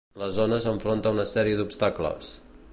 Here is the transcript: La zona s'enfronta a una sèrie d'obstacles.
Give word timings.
La 0.19 0.29
zona 0.37 0.57
s'enfronta 0.63 1.11
a 1.11 1.15
una 1.17 1.27
sèrie 1.33 1.59
d'obstacles. 1.61 2.35